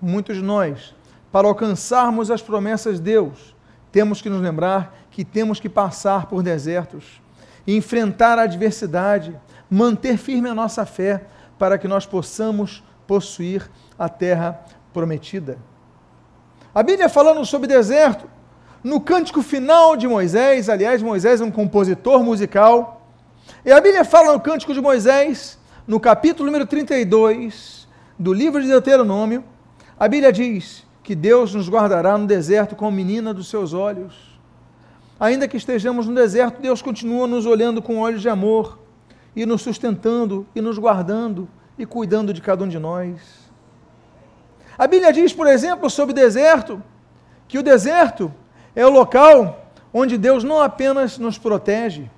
[0.01, 0.95] Muitos de nós,
[1.33, 3.55] para alcançarmos as promessas de Deus,
[3.91, 7.23] temos que nos lembrar que temos que passar por desertos,
[7.67, 9.35] enfrentar a adversidade,
[9.71, 11.25] manter firme a nossa fé,
[11.59, 14.61] para que nós possamos possuir a terra
[14.93, 15.57] prometida.
[16.75, 18.29] A Bíblia falando sobre deserto,
[18.85, 22.96] no cântico final de Moisés, aliás, Moisés é um compositor musical,
[23.67, 25.59] e a Bíblia fala no cântico de Moisés,
[25.89, 29.43] no capítulo número 32 do livro de Deuteronômio,
[29.99, 34.39] a Bíblia diz que Deus nos guardará no deserto como menina dos seus olhos.
[35.19, 38.79] Ainda que estejamos no deserto, Deus continua nos olhando com olhos de amor
[39.35, 43.51] e nos sustentando e nos guardando e cuidando de cada um de nós.
[44.79, 46.81] A Bíblia diz, por exemplo, sobre o deserto,
[47.49, 48.33] que o deserto
[48.77, 52.09] é o local onde Deus não apenas nos protege,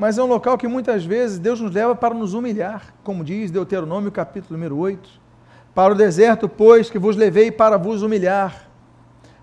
[0.00, 3.50] mas é um local que muitas vezes Deus nos leva para nos humilhar, como diz
[3.50, 5.20] Deuteronômio capítulo número 8.
[5.74, 8.66] Para o deserto, pois, que vos levei para vos humilhar,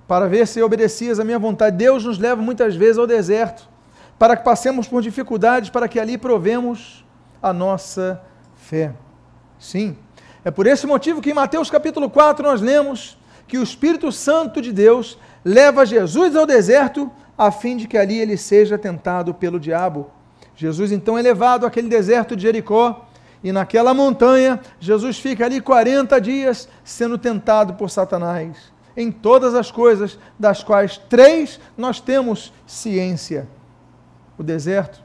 [0.07, 1.77] para ver se obedecias à minha vontade.
[1.77, 3.69] Deus nos leva muitas vezes ao deserto,
[4.17, 7.05] para que passemos por dificuldades, para que ali provemos
[7.39, 8.19] a nossa
[8.55, 8.95] fé.
[9.59, 9.95] Sim,
[10.43, 13.15] é por esse motivo que em Mateus capítulo 4 nós lemos
[13.47, 18.19] que o Espírito Santo de Deus leva Jesus ao deserto a fim de que ali
[18.19, 20.16] ele seja tentado pelo diabo.
[20.57, 23.07] Jesus então é levado àquele deserto de Jericó
[23.41, 29.71] e naquela montanha Jesus fica ali 40 dias sendo tentado por Satanás em todas as
[29.71, 33.47] coisas das quais três nós temos ciência.
[34.37, 35.01] O deserto.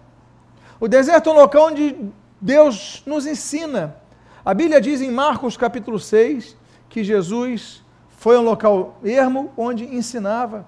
[0.80, 1.96] O deserto é um local onde
[2.40, 4.03] Deus nos ensina
[4.44, 6.57] a Bíblia diz em Marcos capítulo 6
[6.88, 10.66] que Jesus foi a um local ermo onde ensinava.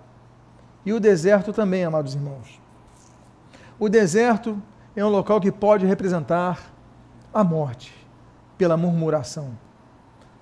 [0.87, 2.61] E o deserto também, amados irmãos.
[3.77, 4.63] O deserto
[4.97, 6.73] é um local que pode representar
[7.33, 7.93] a morte
[8.57, 9.59] pela murmuração.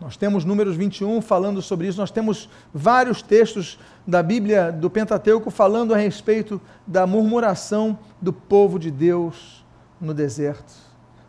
[0.01, 5.51] Nós temos Números 21 falando sobre isso, nós temos vários textos da Bíblia, do Pentateuco,
[5.51, 9.65] falando a respeito da murmuração do povo de Deus
[10.01, 10.73] no deserto.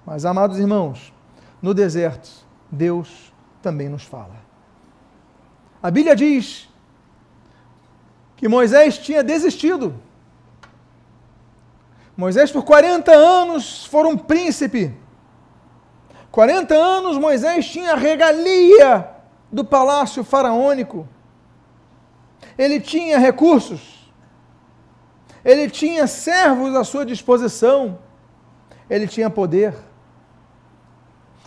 [0.05, 1.13] Mas, amados irmãos,
[1.61, 2.29] no deserto,
[2.71, 4.35] Deus também nos fala.
[5.81, 6.67] A Bíblia diz
[8.35, 9.93] que Moisés tinha desistido.
[12.15, 14.95] Moisés, por 40 anos, foi um príncipe.
[16.31, 19.09] 40 anos Moisés tinha a regalia
[19.51, 21.07] do palácio faraônico.
[22.57, 24.11] Ele tinha recursos.
[25.45, 27.99] Ele tinha servos à sua disposição.
[28.89, 29.75] Ele tinha poder.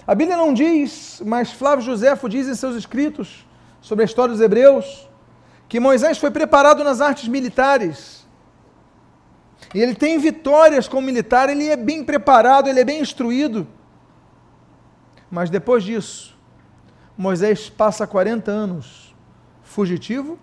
[0.07, 3.45] A Bíblia não diz, mas Flávio Josefo diz em seus escritos
[3.81, 5.09] sobre a história dos hebreus,
[5.69, 8.16] que Moisés foi preparado nas artes militares.
[9.75, 13.67] E ele tem vitórias como militar, ele é bem preparado, ele é bem instruído.
[15.31, 16.37] Mas depois disso,
[17.17, 19.15] Moisés passa 40 anos
[19.63, 20.39] fugitivo,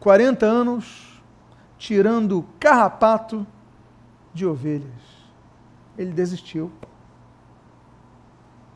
[0.00, 1.22] 40 anos
[1.78, 3.46] tirando carrapato
[4.32, 5.02] de ovelhas.
[5.98, 6.72] Ele desistiu.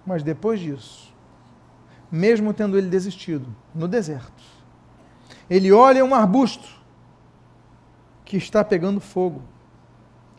[0.05, 1.13] Mas depois disso,
[2.11, 4.43] mesmo tendo ele desistido, no deserto,
[5.49, 6.76] ele olha um arbusto
[8.27, 9.41] que está pegando fogo.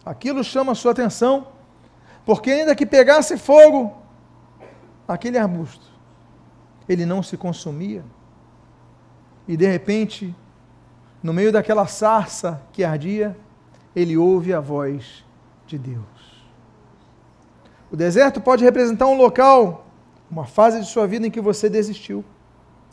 [0.06, 1.48] Aquilo chama a sua atenção,
[2.26, 3.96] porque ainda que pegasse fogo,
[5.08, 5.88] aquele arbusto,
[6.88, 8.04] ele não se consumia.
[9.48, 10.36] E de repente,
[11.24, 13.36] no meio daquela sarça que ardia,
[13.96, 15.26] ele ouve a voz
[15.66, 16.04] de Deus.
[17.90, 19.88] O deserto pode representar um local,
[20.30, 22.24] uma fase de sua vida em que você desistiu,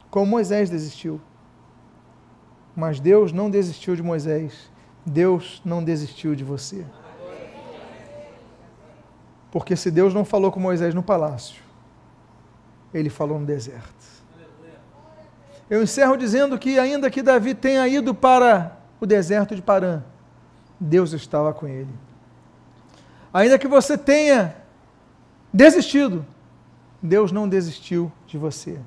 [0.09, 1.21] como Moisés desistiu.
[2.77, 4.73] Mas Deus não desistiu de Moisés.
[5.05, 6.85] Deus não desistiu de você.
[9.51, 11.63] Porque se Deus não falou com Moisés no palácio,
[12.93, 14.05] ele falou no deserto.
[15.69, 20.03] Eu encerro dizendo que, ainda que Davi tenha ido para o deserto de Parã,
[20.79, 21.93] Deus estava com ele.
[23.33, 24.57] Ainda que você tenha
[25.53, 26.25] desistido,
[27.03, 28.79] Deus não desistiu de você.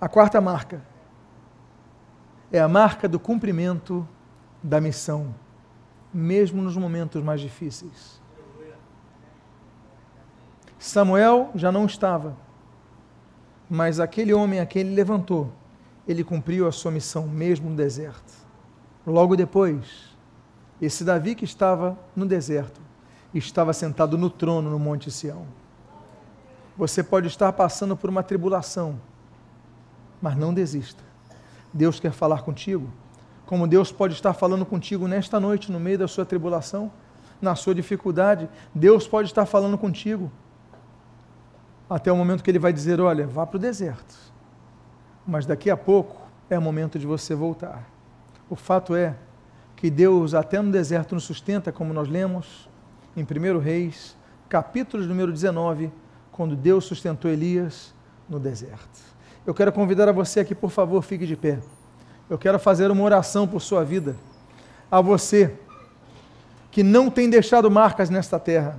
[0.00, 0.82] A quarta marca
[2.52, 4.06] é a marca do cumprimento
[4.66, 5.32] da missão,
[6.12, 8.20] mesmo nos momentos mais difíceis.
[10.76, 12.36] Samuel já não estava,
[13.70, 15.52] mas aquele homem a quem ele levantou,
[16.06, 18.32] ele cumpriu a sua missão mesmo no deserto.
[19.06, 20.16] Logo depois,
[20.82, 22.80] esse Davi que estava no deserto,
[23.32, 25.46] estava sentado no trono no Monte Sião.
[26.76, 29.00] Você pode estar passando por uma tribulação,
[30.20, 31.04] mas não desista.
[31.72, 32.90] Deus quer falar contigo,
[33.46, 36.90] como Deus pode estar falando contigo nesta noite, no meio da sua tribulação,
[37.40, 38.48] na sua dificuldade.
[38.74, 40.30] Deus pode estar falando contigo,
[41.88, 44.14] até o momento que Ele vai dizer: Olha, vá para o deserto,
[45.26, 46.16] mas daqui a pouco
[46.50, 47.88] é o momento de você voltar.
[48.50, 49.16] O fato é
[49.74, 52.68] que Deus, até no deserto, nos sustenta, como nós lemos
[53.16, 54.16] em 1 Reis,
[54.48, 55.90] capítulo número 19
[56.36, 57.94] quando Deus sustentou Elias
[58.28, 59.00] no deserto.
[59.46, 61.60] Eu quero convidar a você aqui, por favor, fique de pé.
[62.28, 64.16] Eu quero fazer uma oração por sua vida.
[64.90, 65.54] A você
[66.72, 68.78] que não tem deixado marcas nesta terra.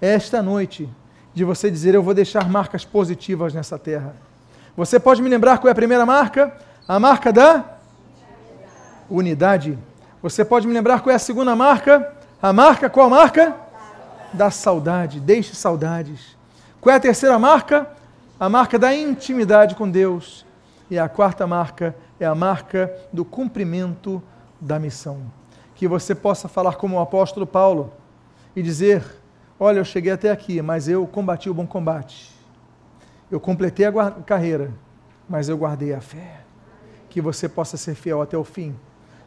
[0.00, 0.88] É esta noite
[1.34, 4.14] de você dizer: Eu vou deixar marcas positivas nessa terra.
[4.76, 6.56] Você pode me lembrar qual é a primeira marca?
[6.86, 7.64] A marca da
[9.10, 9.76] unidade.
[10.22, 12.12] Você pode me lembrar qual é a segunda marca?
[12.40, 13.54] A marca, qual marca?
[14.32, 15.18] Da saudade.
[15.18, 16.36] Deixe saudades.
[16.80, 17.88] Qual é a terceira marca?
[18.38, 20.46] A marca da intimidade com Deus.
[20.90, 21.94] E a quarta marca
[22.24, 24.22] é a marca do cumprimento
[24.60, 25.22] da missão.
[25.74, 27.92] Que você possa falar como o apóstolo Paulo
[28.56, 29.04] e dizer:
[29.58, 32.32] Olha, eu cheguei até aqui, mas eu combati o bom combate.
[33.30, 34.72] Eu completei a carreira,
[35.28, 36.40] mas eu guardei a fé.
[37.08, 38.74] Que você possa ser fiel até o fim.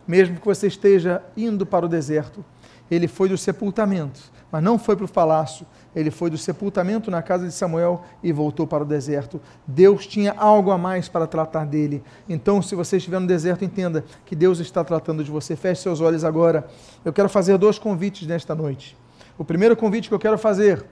[0.07, 2.43] Mesmo que você esteja indo para o deserto,
[2.89, 4.19] ele foi do sepultamento,
[4.51, 5.65] mas não foi para o palácio,
[5.95, 9.41] ele foi do sepultamento na casa de Samuel e voltou para o deserto.
[9.65, 12.03] Deus tinha algo a mais para tratar dele.
[12.29, 15.55] Então, se você estiver no deserto, entenda que Deus está tratando de você.
[15.55, 16.67] Feche seus olhos agora.
[17.03, 18.95] Eu quero fazer dois convites nesta noite.
[19.37, 20.85] O primeiro convite que eu quero fazer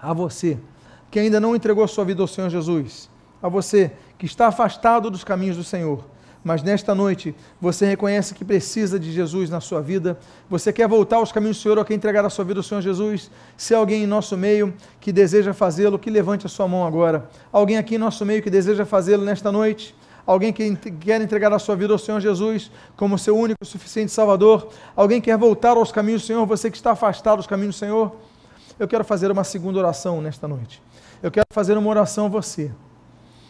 [0.00, 0.58] a você
[1.10, 3.10] que ainda não entregou sua vida ao Senhor Jesus,
[3.42, 6.04] a você que está afastado dos caminhos do Senhor
[6.42, 10.18] mas nesta noite você reconhece que precisa de Jesus na sua vida,
[10.48, 12.80] você quer voltar aos caminhos do Senhor ou quer entregar a sua vida ao Senhor
[12.80, 16.86] Jesus, se há alguém em nosso meio que deseja fazê-lo, que levante a sua mão
[16.86, 17.28] agora.
[17.52, 19.94] Alguém aqui em nosso meio que deseja fazê-lo nesta noite?
[20.26, 24.12] Alguém que quer entregar a sua vida ao Senhor Jesus como seu único e suficiente
[24.12, 24.68] Salvador?
[24.94, 28.14] Alguém quer voltar aos caminhos do Senhor, você que está afastado dos caminhos do Senhor?
[28.78, 30.82] Eu quero fazer uma segunda oração nesta noite.
[31.22, 32.70] Eu quero fazer uma oração a você,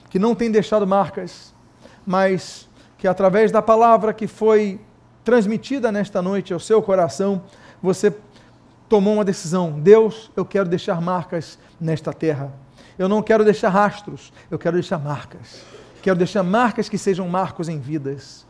[0.09, 1.55] que não tem deixado marcas,
[2.05, 2.69] mas
[3.01, 4.79] que através da palavra que foi
[5.25, 7.43] transmitida nesta noite ao seu coração,
[7.83, 8.15] você
[8.91, 9.81] tomou uma decisão.
[9.81, 12.53] Deus, eu quero deixar marcas nesta terra.
[12.99, 15.63] Eu não quero deixar rastros, eu quero deixar marcas.
[16.03, 18.45] Quero deixar marcas que sejam marcos em vidas.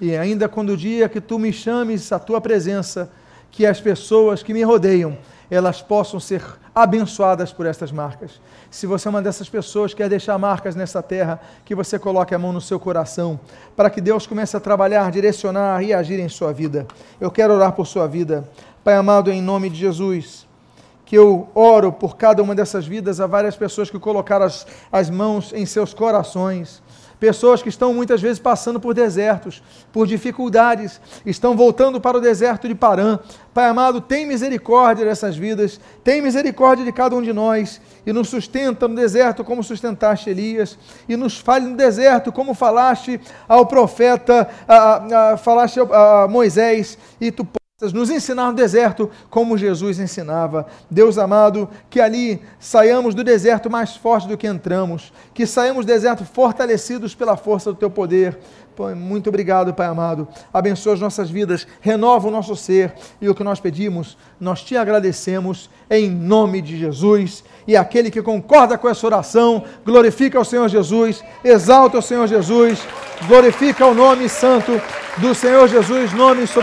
[0.00, 3.08] E ainda quando o dia que tu me chames à tua presença,
[3.52, 5.16] que as pessoas que me rodeiam
[5.54, 6.42] elas possam ser
[6.74, 8.40] abençoadas por estas marcas.
[8.70, 12.34] Se você é uma dessas pessoas que quer deixar marcas nessa terra, que você coloque
[12.34, 13.38] a mão no seu coração,
[13.76, 16.86] para que Deus comece a trabalhar, direcionar e agir em sua vida.
[17.20, 18.48] Eu quero orar por sua vida.
[18.82, 20.48] Pai amado, em nome de Jesus,
[21.04, 25.10] que eu oro por cada uma dessas vidas, há várias pessoas que colocaram as, as
[25.10, 26.82] mãos em seus corações
[27.22, 29.62] pessoas que estão muitas vezes passando por desertos,
[29.92, 33.20] por dificuldades, estão voltando para o deserto de Parã.
[33.54, 38.28] Pai amado, tem misericórdia dessas vidas, tem misericórdia de cada um de nós e nos
[38.28, 40.76] sustenta no deserto como sustentaste Elias
[41.08, 46.98] e nos fale no deserto como falaste ao profeta, a, a, falaste a, a Moisés
[47.20, 47.46] e tu
[47.90, 50.66] nos ensinar no deserto como Jesus ensinava.
[50.90, 55.88] Deus amado, que ali saiamos do deserto mais forte do que entramos, que saiamos do
[55.88, 58.38] deserto fortalecidos pela força do teu poder.
[58.96, 60.26] Muito obrigado, Pai amado.
[60.52, 64.76] Abençoa as nossas vidas, renova o nosso ser e o que nós pedimos, nós te
[64.76, 67.44] agradecemos em nome de Jesus.
[67.66, 72.80] E aquele que concorda com essa oração, glorifica o Senhor Jesus, exalta o Senhor Jesus,
[73.26, 74.80] glorifica o nome santo
[75.18, 76.60] do Senhor Jesus, nome sobre